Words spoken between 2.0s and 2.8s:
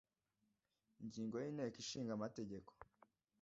Amategeko